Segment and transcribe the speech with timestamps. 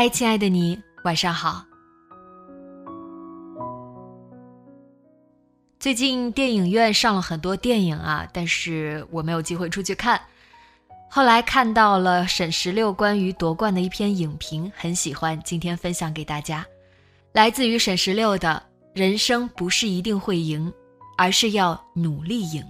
[0.00, 1.66] 嗨，亲爱的你，晚上好。
[5.80, 10.20] 最近电影院上了很多电影啊，但是我没有机会出去看。
[11.10, 16.64] 后来看到了沈十六关于夺冠的一篇影评，很喜欢，今天分享给大家。
[17.32, 18.62] 来自于沈十六的
[18.94, 20.72] “人生不是一定会赢，
[21.16, 22.64] 而是要努力赢”。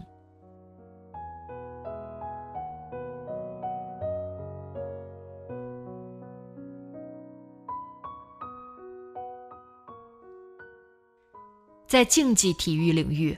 [11.89, 13.37] 在竞技体育领域，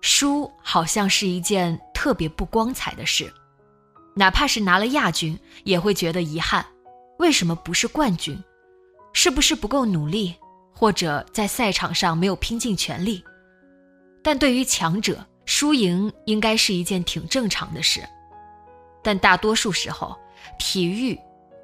[0.00, 3.32] 输好像是一件特别不光彩的事，
[4.16, 6.66] 哪怕是拿了亚军，也会觉得遗憾。
[7.20, 8.36] 为什么不是冠军？
[9.12, 10.34] 是不是不够努力，
[10.74, 13.22] 或者在赛场上没有拼尽全力？
[14.20, 18.00] 但对于强者，输赢应该是一件挺正常的事。
[19.00, 20.18] 但大多数时候，
[20.58, 21.16] 体育、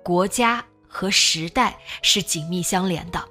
[0.05, 3.29] 国家和时代是紧密相连的。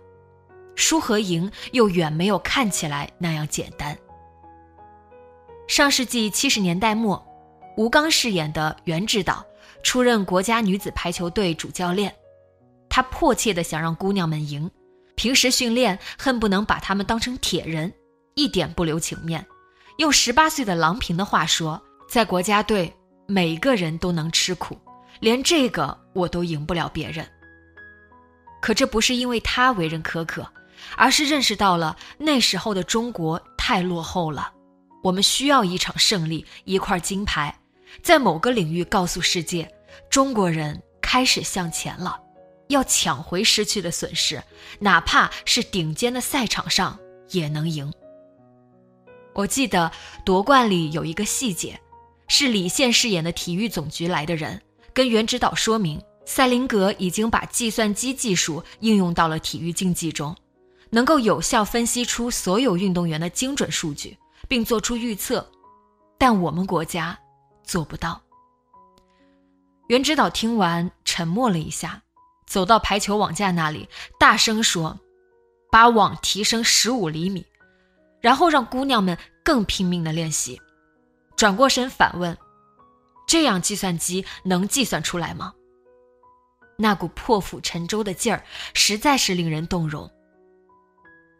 [0.77, 3.97] 输和赢又远没有看起来那样简单。
[5.67, 7.21] 上世纪七十年代末，
[7.75, 9.45] 吴刚饰演的袁指导
[9.83, 12.16] 出任国家女子排球队主教练，
[12.87, 14.69] 他迫切的想让姑娘们赢，
[15.16, 17.91] 平时训练恨不能把她们当成铁人，
[18.35, 19.45] 一点不留情面。
[19.97, 22.93] 用十八岁的郎平的话说，在国家队，
[23.25, 24.79] 每个人都能吃苦，
[25.19, 27.27] 连这个我都赢不了别人。
[28.61, 30.47] 可这不是因为他为人苛刻。
[30.95, 34.51] 而是认识到了那时候的中国太落后了，
[35.03, 37.57] 我们需要一场胜利，一块金牌，
[38.01, 39.69] 在某个领域告诉世界，
[40.09, 42.19] 中国人开始向前了，
[42.67, 44.43] 要抢回失去的损失，
[44.79, 46.97] 哪怕是顶尖的赛场上
[47.29, 47.91] 也能赢。
[49.33, 49.91] 我记得
[50.25, 51.79] 夺冠里有一个细节，
[52.27, 54.61] 是李现饰演的体育总局来的人
[54.93, 60.35] 跟袁指导说明，赛林格已经把计算机技术应用到了体育竞技中。
[60.89, 64.17] 能够有效分析出所有运动员的精准数据，
[64.47, 65.45] 并做出预测，
[66.17, 67.17] 但我们国家
[67.63, 68.21] 做不到。
[69.87, 72.01] 袁指导听完沉默了一下，
[72.45, 73.87] 走到排球网架那里，
[74.19, 74.99] 大声说
[75.71, 77.45] ：“把网提升十五厘米，
[78.19, 80.61] 然后让姑娘们更拼命的练习。”
[81.37, 82.37] 转过身反问
[83.27, 85.53] ：“这样计算机能计算出来吗？”
[86.79, 88.43] 那股破釜沉舟的劲儿，
[88.73, 90.11] 实在是令人动容。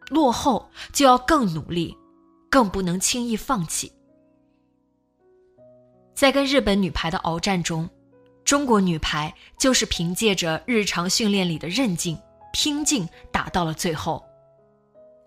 [0.10, 1.96] 落后就要更努力，
[2.50, 3.92] 更不能轻易放弃。
[6.16, 7.90] 在跟日本女排的鏖战中，
[8.46, 12.18] 中国女排就是凭借着日常训练里的韧劲、
[12.54, 14.24] 拼劲打到了最后。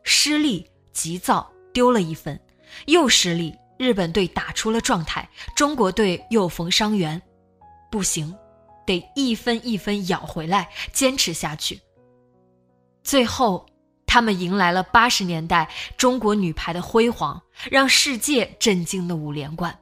[0.03, 2.41] 失利、急躁、丢了一分，
[2.87, 7.21] 又失利，日本队打出了状态，中国队又逢伤员，
[7.91, 8.35] 不行，
[8.87, 11.79] 得一分一分咬回来，坚持下去。
[13.05, 13.67] 最后。
[14.11, 17.41] 他们迎来了八十年代中国女排的辉煌，
[17.71, 19.79] 让世界震惊的五连冠。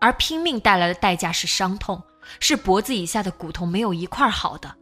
[0.00, 2.02] 而拼命带来的代价是伤痛，
[2.40, 4.74] 是脖子以下的骨头没有一块好的，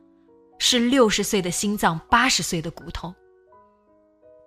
[0.60, 3.12] 是六十岁的心脏，八十岁的骨头。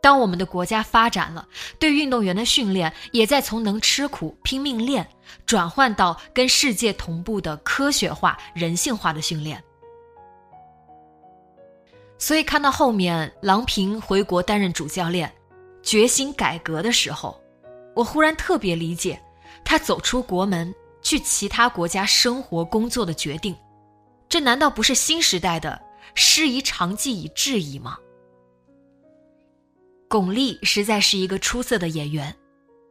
[0.01, 1.45] 当我们的国家发展了，
[1.77, 5.05] 对运动员的训练也在从能吃苦、拼命练，
[5.45, 9.61] 转换到跟世界同步的科学化、人性化的训练。
[12.23, 15.29] 所以看到后面郎平回国担任主教练，
[15.83, 17.37] 决心改革的时候，
[17.93, 19.21] 我忽然特别理解
[19.65, 23.53] 他走出国门去其他国家生活工作的决定。
[24.29, 25.77] 这难道不是新时代的
[26.15, 27.97] 师夷长技以制夷吗？
[30.07, 32.33] 巩俐实在是一个出色的演员，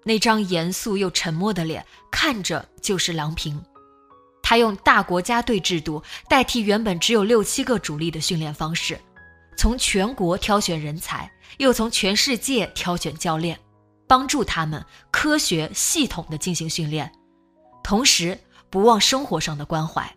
[0.05, 3.59] 那张严肃又沉默的脸看着就是郎平。
[4.43, 9.01] 他用大国家队制度代替原本只有六七个主力的训练方式。
[9.57, 13.59] 从全国挑选人才，又从全世界挑选教练，
[14.09, 17.11] 帮助他们科学系统的进行训练，
[17.85, 18.39] 同时
[18.71, 20.13] 不忘生活上的关怀，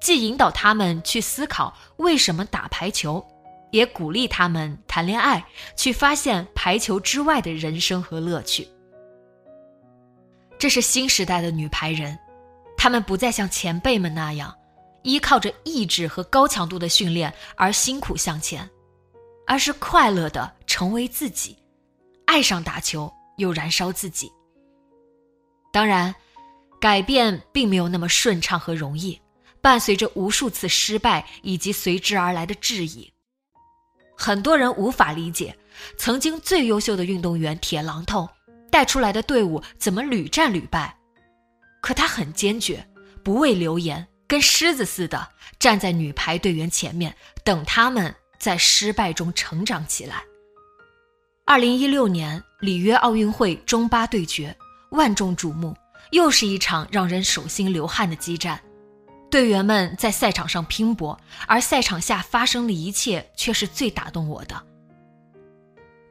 [0.00, 3.24] 既引导他们去思考为什么打排球，
[3.70, 5.44] 也鼓励他们谈恋爱，
[5.76, 8.66] 去发现排球之外的人生和乐趣。
[10.58, 12.18] 这是新时代的女排人，
[12.78, 14.56] 她们不再像前辈们那样，
[15.02, 18.66] 依靠着意志和高强度的训练而辛苦向前。
[19.46, 21.56] 而是快乐的成为自己，
[22.26, 24.30] 爱上打球又燃烧自己。
[25.72, 26.14] 当然，
[26.80, 29.20] 改变并没有那么顺畅和容易，
[29.60, 33.12] 伴随着无数次失败以及随之而来的质疑。
[34.16, 35.56] 很多人无法理解，
[35.96, 38.28] 曾经最优秀的运动员铁榔头
[38.70, 40.96] 带出来的队伍怎么屡战屡败，
[41.82, 42.86] 可他很坚决，
[43.22, 45.28] 不畏流言，跟狮子似的
[45.58, 47.14] 站在女排队员前面，
[47.44, 48.14] 等他们。
[48.38, 50.22] 在失败中成长起来。
[51.44, 54.56] 二零一六年里约奥运会中巴对决，
[54.90, 55.76] 万众瞩目，
[56.10, 58.60] 又是一场让人手心流汗的激战。
[59.30, 64.60] 队员们在赛场上拼搏，而赛场下发生的一切却是最打动我的。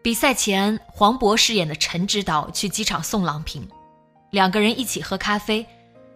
[0.02, 3.68] 比赛前，黄渤饰演的陈指导去机场送郎平，
[4.32, 5.66] 两个人一起喝咖啡，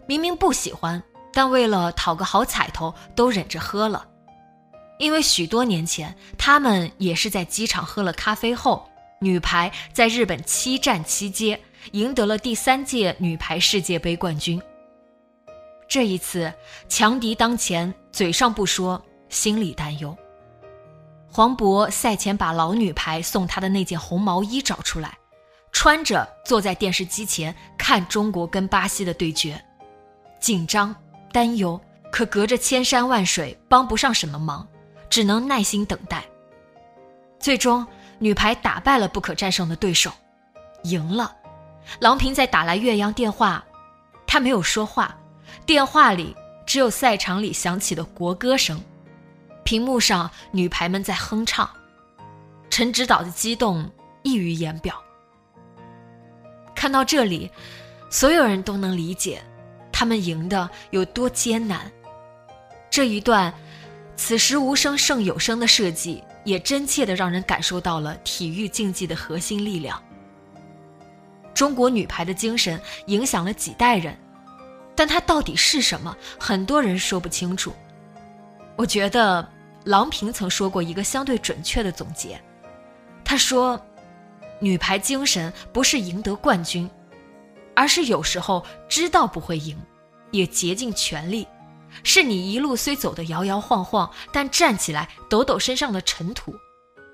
[0.06, 1.02] 明明不喜欢，
[1.32, 4.06] 但为了讨个好彩头，都忍着喝了。
[5.00, 8.86] 因为许多年前，他们也是在机场喝了咖啡后，
[9.18, 11.58] 女排在日本七战七接，
[11.92, 14.60] 赢得了第三届女排世界杯冠军。
[15.88, 16.52] 这一次
[16.86, 20.14] 强敌当前，嘴上不说，心里担忧。
[21.26, 25.16] 黄渤赛前把老女排送他的那件红毛衣找出来，
[25.72, 29.58] 穿着坐在电视机前看中国跟巴西的对决，
[30.38, 30.94] 紧张
[31.32, 31.80] 担忧，
[32.12, 34.68] 可隔着千山万水，帮不上什么忙。
[35.10, 36.24] 只能耐心等待。
[37.38, 37.86] 最终，
[38.18, 40.10] 女排打败了不可战胜的对手，
[40.84, 41.36] 赢了。
[41.98, 43.64] 郎平在打来岳阳电话，
[44.26, 45.18] 她没有说话，
[45.66, 48.80] 电话里只有赛场里响起的国歌声，
[49.64, 51.68] 屏幕上女排们在哼唱。
[52.68, 53.90] 陈指导的激动
[54.22, 54.94] 溢于言表。
[56.74, 57.50] 看到这里，
[58.10, 59.42] 所有人都能理解，
[59.90, 61.90] 他们赢的有多艰难。
[62.88, 63.52] 这一段。
[64.22, 70.00] 此时无声胜有声的设计，也真切地让人感受到了体育竞技的核心力量。
[71.54, 74.14] 中国女排的精神影响了几代人，
[74.94, 76.14] 但它到底是什么？
[76.38, 77.72] 很多人说不清楚。
[78.76, 79.50] 我觉得
[79.84, 82.38] 郎平曾说过一个相对准确的总结，
[83.24, 83.80] 他说
[84.60, 86.88] ：“女排精神不是赢得冠军，
[87.74, 89.78] 而是有时候知道不会赢，
[90.30, 91.48] 也竭尽全力。”
[92.02, 96.54] 是你一路虽走得摇摇晃晃，但站起来抖抖身上的尘土，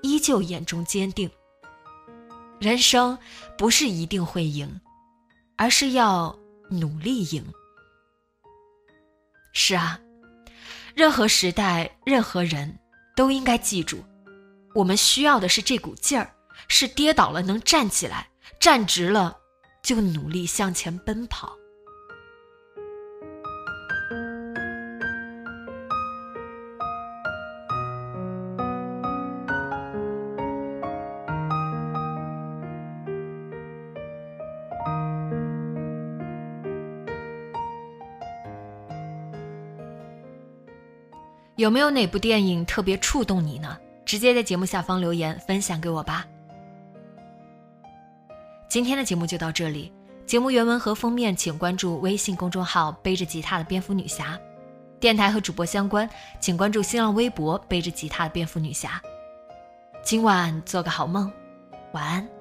[0.01, 1.29] 依旧眼中坚定。
[2.59, 3.17] 人生
[3.57, 4.81] 不是一定会赢，
[5.57, 6.37] 而是要
[6.69, 7.45] 努力赢。
[9.53, 9.99] 是啊，
[10.95, 12.79] 任何时代、任何人
[13.15, 14.03] 都应该记住，
[14.73, 16.33] 我们需要的是这股劲儿，
[16.67, 18.27] 是跌倒了能站起来，
[18.59, 19.37] 站直了
[19.83, 21.55] 就努力向前奔跑。
[41.57, 43.75] 有没有哪部电影特别触动你呢？
[44.05, 46.23] 直接在节目下方留言分享给我吧。
[48.69, 49.91] 今天的节目就到这里，
[50.27, 54.39] 节目原文和封面请关注微信公众号“背着吉他的蝙蝠女侠”，
[55.01, 56.07] 电台和主播相关
[56.39, 59.01] 请关注新浪微博“背着吉他的蝙蝠女侠”。
[60.05, 61.31] 今晚做个好梦，
[61.91, 62.36] 晚安。